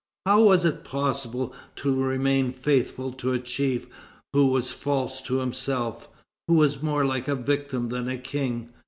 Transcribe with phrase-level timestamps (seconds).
[0.25, 3.85] How was it possible to remain faithful to a chief
[4.33, 6.09] who was false to himself,
[6.47, 8.69] who was more like a victim than a king?